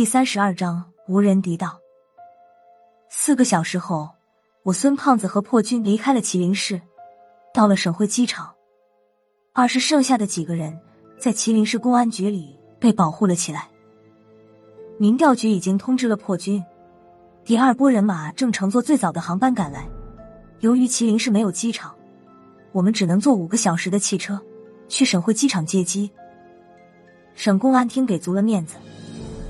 [0.00, 1.78] 第三十二章无人敌道。
[3.10, 4.08] 四个小时后，
[4.62, 6.80] 我孙胖子和破军离开了麒麟市，
[7.52, 8.54] 到了省会机场。
[9.52, 10.80] 二是剩下的几个人
[11.18, 13.68] 在麒麟市公安局里被保护了起来。
[14.96, 16.64] 民调局已经通知了破军，
[17.44, 19.86] 第二波人马正乘坐最早的航班赶来。
[20.60, 21.94] 由于麒麟市没有机场，
[22.72, 24.40] 我们只能坐五个小时的汽车
[24.88, 26.10] 去省会机场接机。
[27.34, 28.76] 省公安厅给足了面子。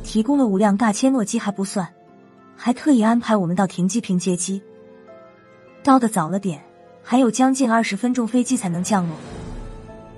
[0.03, 1.87] 提供了五辆大切诺基还不算，
[2.57, 4.61] 还特意安排我们到停机坪接机。
[5.82, 6.63] 到的早了点，
[7.03, 9.17] 还有将近二十分钟飞机才能降落。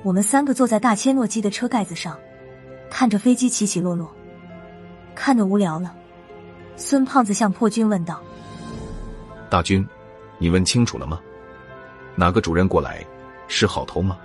[0.03, 2.19] 我们三个坐在大切诺基的车盖子上，
[2.91, 4.11] 看着飞机起起落落，
[5.15, 5.95] 看得无聊了。
[6.77, 8.21] 孙胖子向破军问道
[9.49, 9.87] ：“大军，
[10.39, 11.21] 你问清楚了吗？
[12.17, 13.05] 哪个主任过来
[13.47, 14.19] 是好头吗？”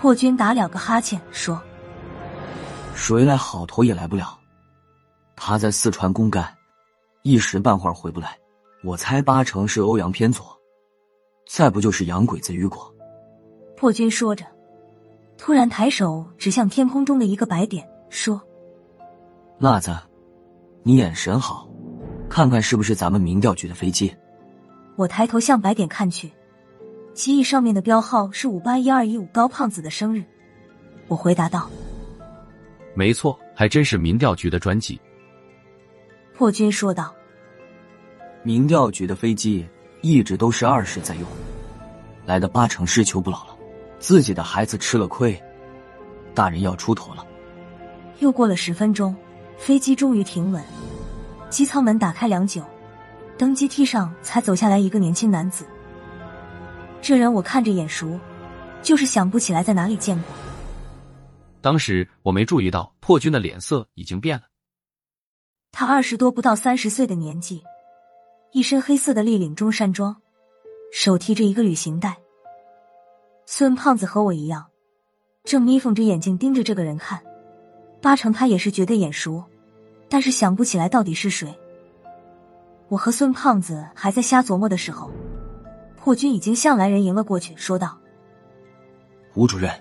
[0.00, 1.62] 破军打了个哈欠说。
[2.94, 4.38] 谁来好头也来不了，
[5.34, 6.54] 他在四川公干，
[7.22, 8.38] 一时半会儿回不来。
[8.84, 10.44] 我猜八成是欧阳偏左，
[11.46, 12.92] 再不就是洋鬼子雨果。
[13.76, 14.44] 破军说着，
[15.36, 18.40] 突然抬手指向天空中的一个白点，说
[19.58, 19.96] ：“辣子，
[20.82, 21.68] 你眼神好，
[22.28, 24.14] 看看是不是咱们民调局的飞机？”
[24.96, 26.30] 我抬头向白点看去，
[27.14, 30.24] 机翼上面的标号是五八一二一五高胖子的生日。
[31.08, 31.68] 我回答道。
[32.94, 35.00] 没错，还真是民调局的专机。
[36.34, 37.14] 破军说道
[38.42, 39.66] ：“民调局的飞机
[40.00, 41.24] 一直都是二世在用，
[42.26, 43.56] 来的八成是求不老了，
[43.98, 45.40] 自己的孩子吃了亏，
[46.34, 47.24] 大人要出头了。”
[48.20, 49.16] 又过了十分钟，
[49.56, 50.62] 飞机终于停稳，
[51.48, 52.62] 机舱门打开良久，
[53.38, 55.64] 登机梯上才走下来一个年轻男子。
[57.00, 58.18] 这人我看着眼熟，
[58.82, 60.41] 就是想不起来在哪里见过。
[61.62, 64.42] 当时我没注意到破军的脸色已经变了。
[65.70, 67.62] 他二十多不到三十岁的年纪，
[68.52, 70.14] 一身黑色的立领中山装，
[70.92, 72.18] 手提着一个旅行袋。
[73.46, 74.66] 孙胖子和我一样，
[75.44, 77.22] 正眯缝着眼睛盯着这个人看，
[78.02, 79.42] 八成他也是觉得眼熟，
[80.08, 81.56] 但是想不起来到底是谁。
[82.88, 85.10] 我和孙胖子还在瞎琢磨的时候，
[85.96, 87.98] 破军已经向来人迎了过去，说道
[89.34, 89.72] ：“吴主任。”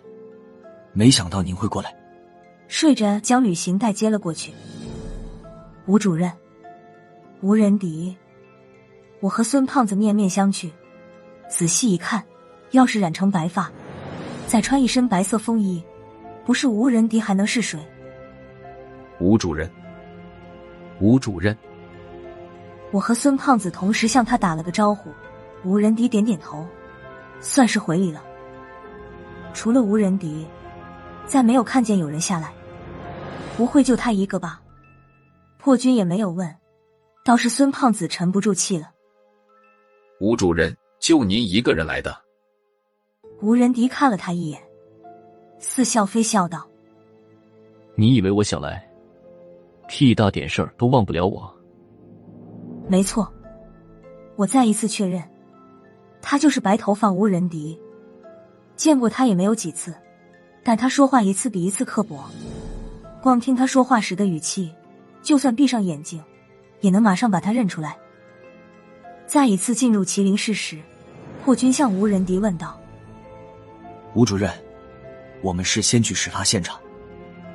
[0.93, 1.95] 没想到您会过来，
[2.67, 4.53] 睡着将旅行袋接了过去。
[5.85, 6.29] 吴主任，
[7.39, 8.15] 吴仁迪，
[9.21, 10.69] 我和孙胖子面面相觑，
[11.49, 12.21] 仔细一看，
[12.71, 13.71] 要是染成白发，
[14.47, 15.81] 再穿一身白色风衣，
[16.45, 17.79] 不是吴仁迪还能是谁？
[19.21, 19.71] 吴主任，
[20.99, 21.57] 吴主任，
[22.91, 25.09] 我和孙胖子同时向他打了个招呼，
[25.63, 26.67] 吴仁迪点点头，
[27.39, 28.21] 算是回礼了。
[29.53, 30.45] 除了吴仁迪。
[31.31, 32.51] 再没有看见有人下来，
[33.55, 34.61] 不会就他一个吧？
[35.57, 36.53] 破军也没有问，
[37.23, 38.91] 倒是孙胖子沉不住气了。
[40.19, 42.13] 吴主任，就您一个人来的？
[43.39, 44.61] 吴仁迪看了他一眼，
[45.57, 46.67] 似笑非笑道
[47.95, 48.85] ：“你以为我想来，
[49.87, 51.49] 屁大点事儿都忘不了我？”
[52.89, 53.31] 没错，
[54.35, 55.23] 我再一次确认，
[56.21, 57.79] 他就是白头发吴仁迪，
[58.75, 59.95] 见过他也没有几次。
[60.63, 62.29] 但他说话一次比一次刻薄，
[63.21, 64.71] 光听他说话时的语气，
[65.23, 66.23] 就算闭上眼睛，
[66.81, 67.97] 也能马上把他认出来。
[69.25, 70.79] 再一次进入麒麟室时，
[71.43, 72.79] 霍军向吴仁迪问道
[74.13, 74.51] ：“吴主任，
[75.41, 76.79] 我们是先去事发现场，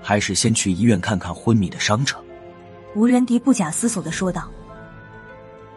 [0.02, 2.16] 还是先去医院看看昏迷的伤者？”
[2.96, 4.50] 吴仁迪不假思索的说道：“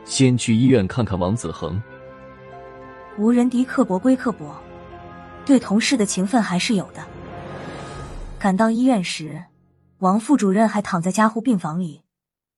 [0.04, 1.80] 先去医院看看王子恒。”
[3.20, 4.56] 吴仁迪刻薄归刻薄，
[5.46, 7.04] 对同事的情分还是有的。
[8.40, 9.44] 赶到医院时，
[9.98, 12.04] 王副主任还躺在加护病房里，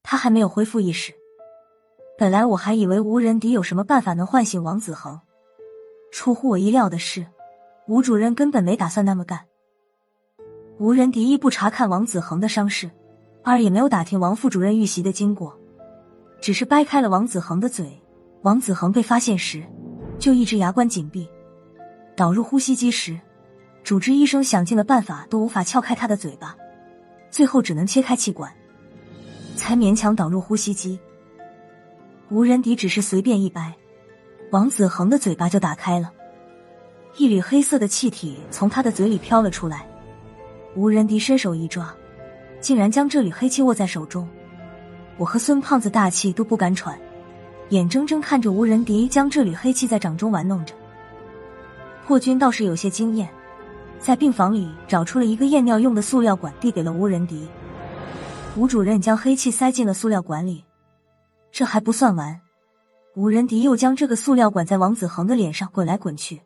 [0.04, 1.12] 他还没有恢复意识。
[2.20, 5.20] 本来我还以为吴仁迪有什么办法能唤醒王子恒，
[6.12, 7.26] 出乎我意料的是，
[7.88, 9.40] 吴主任根本没打算那么干。
[10.78, 12.92] 吴仁迪一不查看王子恒的伤势，
[13.44, 15.58] 二也没有打听王副主任遇袭的经过，
[16.40, 18.00] 只是掰开了王子恒的嘴。
[18.44, 19.64] 王子恒被发现时，
[20.20, 21.28] 就一直牙关紧闭，
[22.16, 23.20] 导入呼吸机时。
[23.84, 26.56] 主治医生想尽了办法都无法撬开他的嘴巴，
[27.30, 28.52] 最后只能切开气管，
[29.56, 31.00] 才勉强导入呼吸机。
[32.30, 33.74] 吴仁迪只是随便一掰，
[34.52, 36.12] 王子恒的嘴巴就打开了，
[37.18, 39.86] 一缕黑色的气体从他的嘴里飘了出来。
[40.76, 41.94] 吴仁迪伸手一抓，
[42.62, 44.26] 竟然将这缕黑气握在手中。
[45.18, 46.98] 我和孙胖子大气都不敢喘，
[47.70, 50.74] 眼睁睁看着吴仁迪将这缕黑气在掌中玩弄着。
[52.06, 53.28] 破军倒是有些惊艳。
[54.02, 57.48] 在病房里找出了一个验尿用的塑料管，递给了吴仁迪。
[58.58, 60.66] 吴主任将黑气塞进了塑料管里，
[61.52, 62.42] 这还不算完，
[63.16, 66.42] 吴仁迪又将这个塑料管在王子恒的脸上滚来滚去。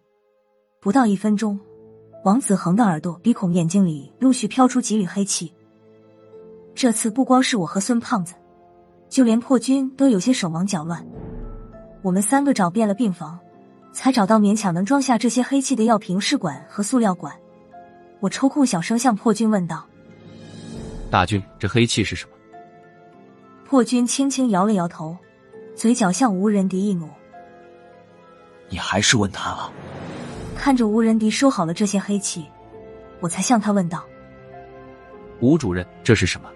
[0.81, 1.57] 不到一分钟，
[2.25, 5.51] 王子恒的耳朵、鼻孔、眼睛里陆续飘出几缕黑气。
[6.75, 8.35] 这次不光是我和孙胖子，
[9.07, 11.03] 就连破军都有些手忙脚乱。
[12.01, 13.39] 我们三个找遍了病房，
[13.93, 17.33] 才找到勉强能装下这些黑气的药瓶、试管和塑料管。
[18.25, 19.85] 我抽空小声向破军问道。
[21.11, 22.31] 大军，这黑气是什么？
[23.67, 25.15] 破军轻轻摇了摇头，
[25.75, 27.07] 嘴角向吴仁迪一努。
[28.67, 29.71] 你还是问他吧。
[30.57, 32.45] 看着吴仁迪收好了这些黑气，
[33.19, 34.03] 我才向他问道
[35.39, 36.49] ：“吴主任，这是什么？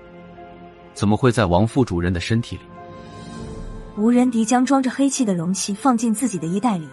[0.96, 2.64] 怎么会在王副主任的身体里？”
[3.96, 6.90] 吴仁迪将装着黑气的容器放进自己的衣袋里，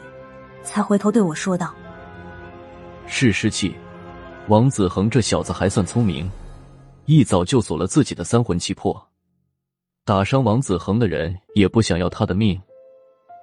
[0.63, 1.75] 才回头对我说道
[3.09, 3.75] ：“是湿气。
[4.49, 6.31] 王子恒这小子还算聪明。”
[7.09, 9.01] 一早就锁了自己的三魂七魄，
[10.05, 12.61] 打伤王子恒的人也不想要他的命，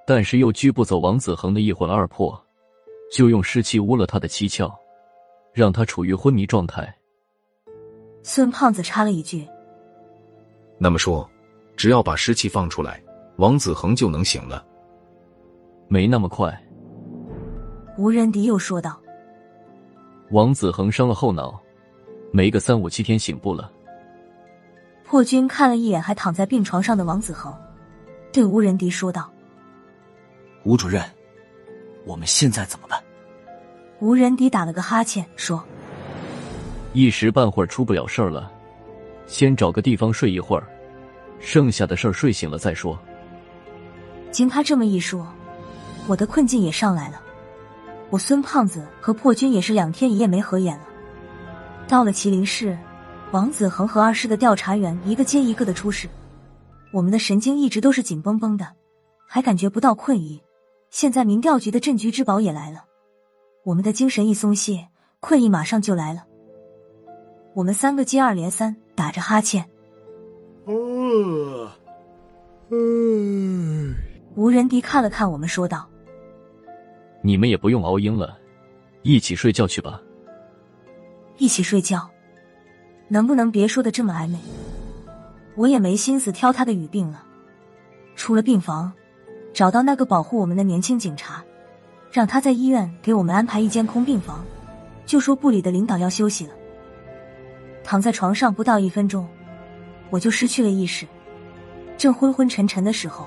[0.06, 2.38] 但是又拘不走王子恒的一魂二魄，
[3.10, 4.70] 就用湿气污了他的七窍，
[5.54, 6.94] 让他处于昏迷状态。
[8.22, 9.48] 孙胖子插了一句
[10.76, 11.26] ：“那么说，
[11.74, 13.02] 只要把湿气放出来，
[13.36, 14.62] 王子恒就能醒了？
[15.88, 16.54] 没那么快。”
[17.96, 19.00] 吴仁迪又说道
[20.30, 21.60] ：“王子恒伤了后脑。”
[22.32, 23.70] 没个三五七天醒不了。
[25.04, 27.54] 破军看了一眼还躺在病床上的王子恒，
[28.32, 29.30] 对吴仁迪说道
[30.64, 31.00] ：“吴主任，
[32.04, 33.00] 我们现在怎么办？”
[34.00, 35.64] 吴仁迪打了个哈欠，说
[36.92, 38.50] ：“一时半会儿出不了事儿了，
[39.26, 40.66] 先找个地方睡一会儿，
[41.38, 42.98] 剩下的事儿睡醒了再说。”
[44.32, 45.24] 经他这么一说，
[46.08, 47.22] 我的困境也上来了。
[48.10, 50.84] 我孙胖子和破军也是两天一夜没合眼了。
[51.88, 52.78] 到了麒麟市，
[53.32, 56.08] 王子恒和二师的调查员一个接一个的出事，
[56.92, 58.66] 我们的神经一直都是紧绷绷的，
[59.26, 60.40] 还感觉不到困意。
[60.90, 62.84] 现在民调局的镇局之宝也来了，
[63.64, 66.24] 我们的精神一松懈，困意马上就来了。
[67.52, 69.68] 我们三个接二连三打着哈欠。
[74.36, 75.88] 吴仁迪看了看我们，说道
[77.26, 78.36] ：“你们也不用熬鹰了，
[79.00, 79.98] 一起睡觉去吧。”
[81.40, 82.06] 一起睡觉，
[83.08, 84.38] 能不能别说的这么暧昧？
[85.56, 87.24] 我也没心思挑他的语病了。
[88.14, 88.92] 出了病房，
[89.54, 91.42] 找到那个保护我们的年轻警察，
[92.12, 94.44] 让他在医院给我们安排一间空病房，
[95.06, 96.52] 就说部里的领导要休息了。
[97.82, 99.26] 躺在床上不到一分钟，
[100.10, 101.06] 我就失去了意识。
[101.96, 103.26] 正昏昏沉沉的时候，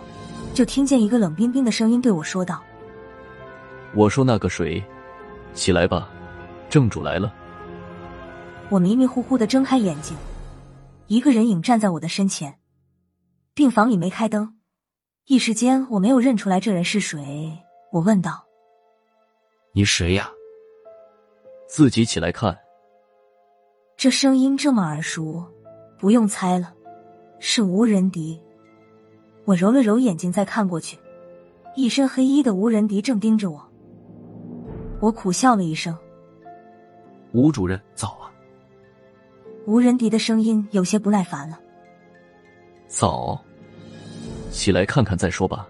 [0.54, 2.62] 就听见一个冷冰冰的声音对我说道
[3.98, 4.84] ：“我说那个谁，
[5.56, 6.08] 起来吧，
[6.70, 7.34] 正主来了。”
[8.70, 10.16] 我迷迷糊糊的睁开眼睛，
[11.08, 12.60] 一个人影站在我的身前。
[13.56, 14.60] 病房里没开灯，
[15.26, 17.58] 一时间我没有认出来这人是谁。
[17.92, 18.46] 我问道
[19.74, 20.30] ：“你谁呀？”
[21.68, 22.56] 自己起来看。
[23.96, 25.44] 这声音这么耳熟，
[25.98, 26.72] 不用猜了，
[27.40, 28.40] 是吴仁迪。
[29.46, 31.00] 我揉了揉眼睛，再看过去，
[31.76, 33.67] 一身黑衣的吴仁迪正盯着我。
[35.00, 35.96] 我苦笑了一声
[37.32, 38.32] ：“吴主任，早啊。”
[39.68, 41.60] 吴仁迪的声音有些不耐烦了。
[42.88, 43.40] 早，
[44.50, 45.68] 起来看看再说吧。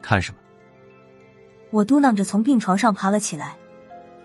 [0.00, 0.38] 看什么？
[1.70, 3.56] 我嘟囔着从病床上爬了起来。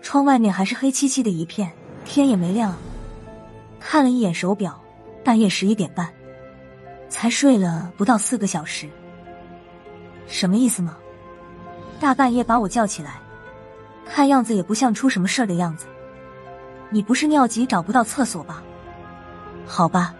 [0.00, 1.70] 窗外面还是黑漆漆的一片，
[2.04, 2.74] 天也没亮。
[3.78, 4.80] 看了一眼手表，
[5.24, 6.08] 半夜十一点半，
[7.08, 8.88] 才睡了不到四个小时。
[10.26, 10.96] 什么意思吗？
[12.00, 13.20] 大半夜把我叫起来，
[14.08, 15.86] 看样子也不像出什么事儿的样子。
[16.90, 18.62] 你不是尿急找不到厕所吧？
[19.66, 20.14] 好吧，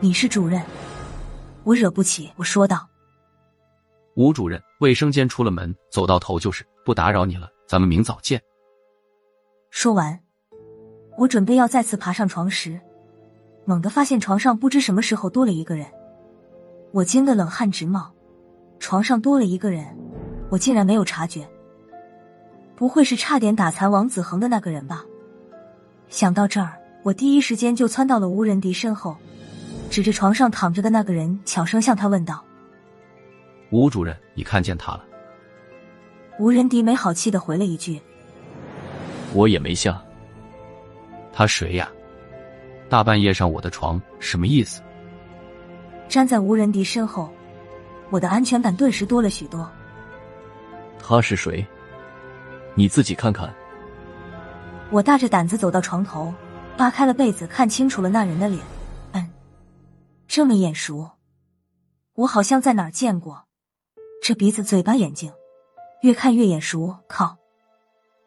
[0.00, 0.60] 你是主任，
[1.62, 2.30] 我惹不起。
[2.36, 2.88] 我说道。
[4.16, 8.40] 吴主任，卫生间出了门，走到头就是，不打扰你了，咱们明早见。
[9.70, 10.18] 说完，
[11.16, 12.80] 我准备要再次爬上床时，
[13.64, 15.86] 猛地发现床上不知什么时候多了一个人，
[16.92, 18.12] 我惊得冷汗直冒。
[18.80, 19.86] 床上多了一个人，
[20.50, 21.48] 我竟然没有察觉。
[22.76, 25.04] 不会是差点打残王子恒的那个人吧？
[26.08, 29.16] 想到这儿，我第一时间就窜到了吴仁迪身后，
[29.90, 32.44] 指着床上躺着的那个人，悄声向他问道
[33.70, 35.04] ：“吴主任，你看见他了？”
[36.38, 38.00] 吴仁迪没好气的回了一句
[39.34, 40.00] ：“我也没下。”
[41.32, 41.88] 他谁呀？
[42.88, 44.82] 大半夜上我的床，什么意思？
[46.08, 47.32] 站在吴仁迪身后，
[48.10, 49.68] 我的安全感顿时多了许多。
[50.98, 51.66] 他是谁？
[52.74, 53.52] 你自己看看。
[54.90, 56.32] 我大着胆子走到床头，
[56.76, 58.60] 扒开了被子，看清楚了那人的脸。
[59.12, 59.30] 嗯，
[60.28, 61.10] 这么眼熟，
[62.14, 63.46] 我好像在哪儿见过。
[64.22, 65.32] 这鼻子、嘴巴、眼睛，
[66.02, 66.96] 越看越眼熟。
[67.08, 67.36] 靠，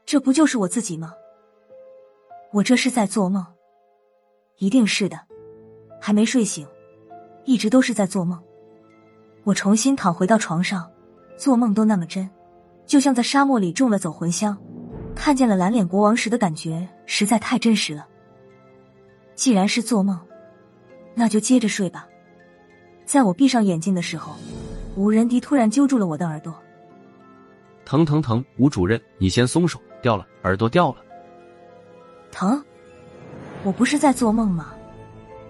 [0.05, 1.13] 这不就是我自己吗？
[2.51, 3.45] 我这是在做梦？
[4.57, 5.19] 一定是的，
[6.01, 6.67] 还没睡醒，
[7.45, 8.41] 一直都是在做梦。
[9.43, 10.91] 我重新躺回到床上，
[11.37, 12.29] 做梦都那么真，
[12.87, 14.57] 就像在沙漠里中了走魂香，
[15.13, 18.07] 看见了蓝脸国王时的感觉，实在太真实了。
[19.35, 20.19] 既然是做梦，
[21.13, 22.07] 那就接着睡吧。
[23.05, 24.35] 在我闭上眼睛的时候。
[24.95, 26.51] 吴仁迪突然揪住了我的耳朵，
[27.85, 28.43] 疼疼疼！
[28.57, 30.97] 吴主任，你先松手，掉了，耳朵掉了，
[32.31, 32.59] 疼！
[33.61, 34.73] 我不是在做梦吗？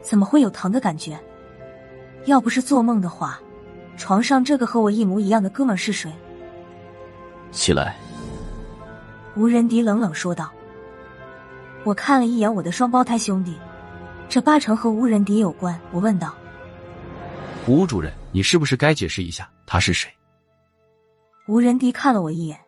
[0.01, 1.17] 怎么会有疼的感觉？
[2.25, 3.39] 要不是做梦的话，
[3.95, 6.11] 床上这个和我一模一样的哥们是谁？
[7.51, 7.95] 起来！
[9.35, 10.51] 吴仁迪冷冷说道。
[11.83, 13.55] 我看了一眼我的双胞胎兄弟，
[14.27, 15.79] 这八成和吴仁迪有关。
[15.91, 16.33] 我问道。
[17.67, 20.09] 吴主任，你是不是该解释一下他是谁？
[21.47, 22.59] 吴仁迪看了我一眼，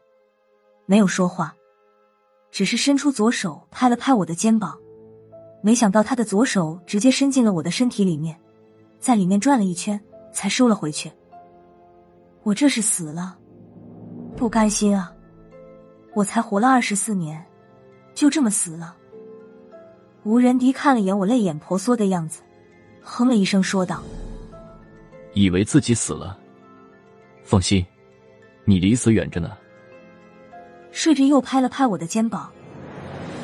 [0.86, 1.53] 没有说话，
[2.51, 4.77] 只是伸出左手拍了拍我的肩膀。
[5.62, 8.39] 没想到他的左手直接伸进了我的身体里面，
[9.00, 10.00] 在里面转了一圈，
[10.31, 11.12] 才收了回去。
[12.43, 13.38] 我这是死了，
[14.39, 15.12] 不甘心啊！
[16.13, 17.46] 我才活了二十四年，
[18.15, 18.96] 就这么死了。
[20.24, 22.41] 吴仁迪看了眼我泪眼婆娑的样子，
[23.01, 24.01] 哼了一声说道。
[25.34, 26.39] 以为自己死了，
[27.43, 27.86] 放心，
[28.63, 29.51] 你离死远着呢。
[30.89, 32.50] 睡着又拍了拍我的肩膀，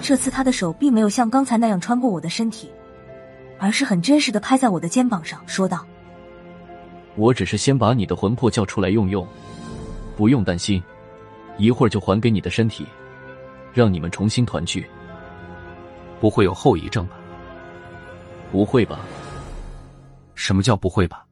[0.02, 2.72] 这次他的手并没有像刚才那样穿过我的身体，
[3.60, 5.86] 而是很真实的拍在我的肩膀上，说道
[7.18, 9.28] ：“我只是先把你的魂魄叫出来用用，
[10.15, 10.81] 不用担心，
[11.57, 12.86] 一会儿就还给你的身体，
[13.74, 14.86] 让你们重新团聚。
[16.19, 17.17] 不会有后遗症吧？
[18.51, 19.00] 不会吧？
[20.34, 21.25] 什么叫不会吧？”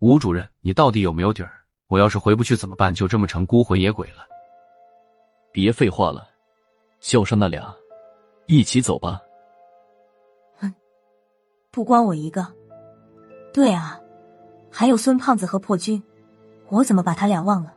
[0.00, 1.52] 吴主任，你到底有没有底儿？
[1.88, 2.92] 我要是回不去怎么办？
[2.92, 4.26] 就这么成孤魂野鬼了？
[5.52, 6.26] 别废话了，
[6.98, 7.72] 叫上那俩，
[8.46, 9.20] 一起走吧。
[10.58, 10.72] 哼，
[11.70, 12.46] 不光我一个。
[13.52, 14.00] 对啊，
[14.70, 16.02] 还有孙胖子和破军，
[16.68, 17.74] 我怎么把他俩忘了？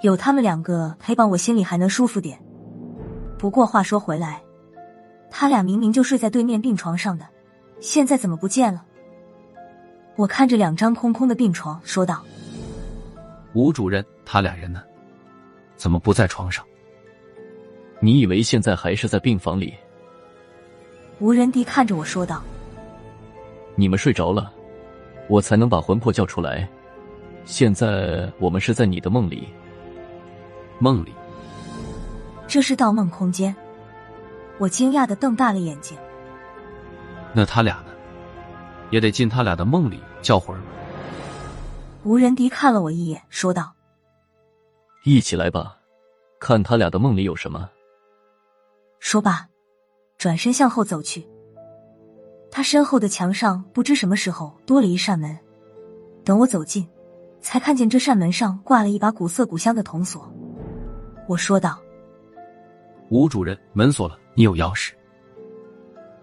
[0.00, 2.38] 有他们两个陪伴，我心里还能舒服点。
[3.36, 4.40] 不过话说回来，
[5.30, 7.26] 他俩明明就睡在对面病床上的，
[7.80, 8.84] 现在怎么不见了？
[10.14, 12.24] 我看着两张空空的病床，说道
[13.54, 14.82] ：“吴主任，他俩人呢？
[15.76, 16.64] 怎么不在床上？
[18.00, 19.74] 你以为现在还是在病房里？”
[21.18, 22.42] 吴仁迪看着我说道
[23.74, 24.52] ：“你们睡着了，
[25.28, 26.68] 我才能把魂魄叫出来。
[27.44, 29.48] 现在我们是在你的梦里。
[30.78, 31.14] 梦里？
[32.46, 33.54] 这是盗梦空间？”
[34.58, 35.96] 我惊讶的瞪大了眼睛。
[37.32, 37.92] 那他俩呢？
[38.90, 40.62] 也得进他俩的梦里叫魂儿。
[42.04, 43.74] 吴仁迪看了我一眼，说道
[45.04, 45.76] ：“一起来吧，
[46.40, 47.68] 看他俩的梦里有什么。”
[48.98, 49.46] 说罢，
[50.16, 51.28] 转身向后走去。
[52.50, 55.38] 他身后的墙上不知什么时候多了一扇门。
[56.24, 56.88] 等我走近，
[57.42, 60.32] 才看见这扇门上挂了一把古色古香的铜锁。
[61.28, 61.78] 我说道
[63.10, 64.92] ：“吴主任，门锁了，你有钥匙。”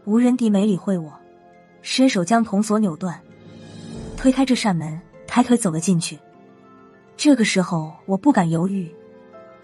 [0.03, 1.13] 吴仁迪没理会我。
[1.83, 3.21] 伸手将铜锁扭断，
[4.17, 6.17] 推开这扇门，抬腿走了进去。
[7.15, 8.91] 这个时候，我不敢犹豫，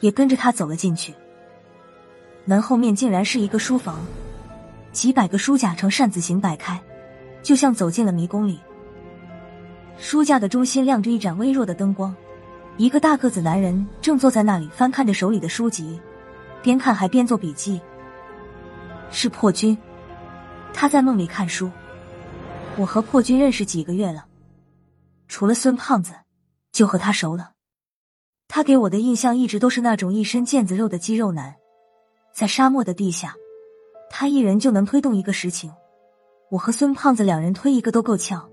[0.01, 1.11] 也跟着他走了进去。
[2.45, 3.99] 门后面竟然是一个书房，
[4.91, 6.79] 几百个书架呈扇子形摆开，
[7.41, 8.59] 就像走进了迷宫里。
[9.97, 12.15] 书架的中心亮着一盏微弱的灯光，
[12.77, 15.99] 一个大个子男人正坐在那里翻看着手里的书籍，
[16.63, 17.79] 边看还边做笔记。
[19.11, 19.77] 是破军，
[20.73, 21.69] 他在梦里看书。
[22.77, 24.25] 我和破军认识几个月了，
[25.27, 26.13] 除了孙胖子，
[26.71, 27.51] 就和他熟了。
[28.47, 31.53] 他给我的印象一直都是那种一身腱子肉的肌肉男，
[32.33, 33.35] 在沙漠的地下，
[34.09, 35.71] 他一人就能推动一个实情。
[36.49, 38.49] 我和孙胖子两人推一个都够呛。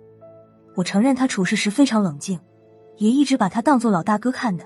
[0.75, 2.39] 我承认他处事时非常冷静，
[2.99, 4.65] 也一直把他当做老大哥看的。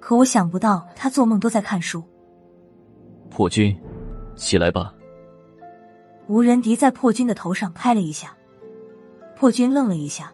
[0.00, 2.02] 可我想不到他做梦都在看书。
[3.30, 3.78] 破军，
[4.34, 4.94] 起来吧。
[6.28, 8.34] 吴仁迪在破军的头上拍了一下。
[9.36, 10.32] 破军愣了一下，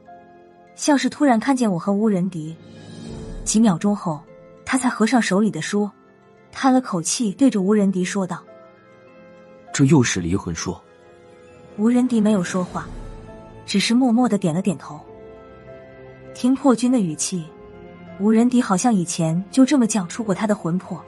[0.74, 2.56] 像是突然看见我和吴仁迪。
[3.44, 4.20] 几秒钟后，
[4.64, 5.90] 他才合上手里的书，
[6.50, 8.42] 叹了口气，对着吴仁迪说道
[9.74, 10.76] ：“这又是离魂术。”
[11.76, 12.86] 吴仁迪没有说话，
[13.66, 14.98] 只是默默的点了点头。
[16.34, 17.44] 听破军的语气，
[18.18, 21.02] 吴仁迪好像以前就这么讲出过他的魂魄。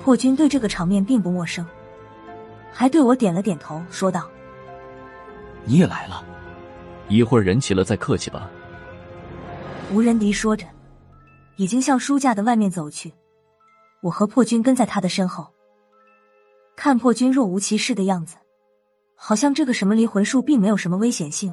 [0.00, 1.66] 破军对这个场面并不陌生，
[2.72, 4.28] 还对我点了点头，说道
[5.64, 6.24] ：“你也来了。”
[7.08, 8.50] 一会儿人齐了再客气吧。
[9.92, 10.66] 吴仁迪说着，
[11.56, 13.12] 已经向书架的外面走去。
[14.02, 15.48] 我和破军跟在他的身后，
[16.76, 18.36] 看破军若无其事的样子，
[19.14, 21.52] 好像这个什么离魂术并没有什么危险性。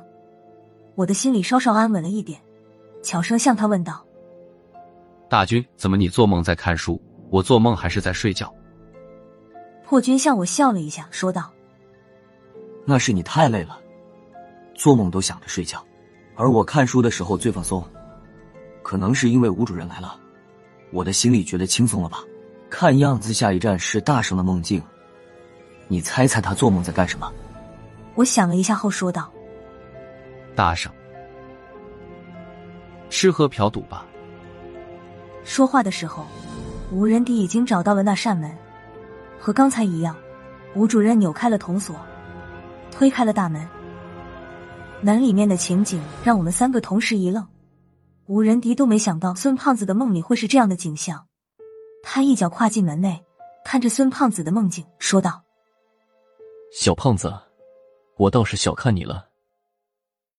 [0.95, 2.41] 我的心里稍稍安稳了一点，
[3.01, 4.05] 悄声向他问道
[5.29, 8.53] ：“大军，怎么你做梦在看书，我做梦还是在睡觉？”
[9.85, 11.51] 破军向我笑了一下，说道
[12.85, 13.77] ：“那是你太累了，
[14.73, 15.83] 做梦都想着睡觉，
[16.35, 17.83] 而我看书的时候最放松。
[18.83, 20.19] 可能是因为吴主任来了，
[20.91, 22.23] 我的心里觉得轻松了吧？
[22.69, 24.81] 看样子下一站是大圣的梦境，
[25.87, 27.31] 你猜猜他做梦在干什么？”
[28.15, 29.31] 我想了一下后说道
[30.55, 30.91] ：“大圣，
[33.11, 34.07] 吃喝嫖赌吧。”
[35.45, 36.25] 说话的时候，
[36.91, 38.51] 吴仁迪已经找到了那扇门。
[39.39, 40.15] 和刚才一样，
[40.75, 41.95] 吴主任扭开了铜锁，
[42.91, 43.67] 推开了大门。
[45.01, 47.45] 门里面的情景让我们三个同时一愣。
[48.27, 51.25] 吴仁迪都没想到孙胖子的梦里会是这样的景象。
[52.03, 53.19] 他一脚跨进门内，
[53.65, 55.41] 看着孙胖子的梦境，说道
[56.71, 57.33] ：“小胖子，
[58.17, 59.30] 我倒是小看你了。